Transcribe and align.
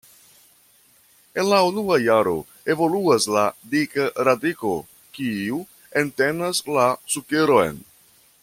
En 1.41 1.49
la 1.49 1.59
unua 1.67 1.97
jaro 2.05 2.33
evoluas 2.75 3.29
la 3.37 3.45
dika 3.75 4.09
radiko, 4.29 4.75
kiu 5.19 5.63
entenas 6.03 6.67
la 6.79 6.89
sukeron. 7.17 7.83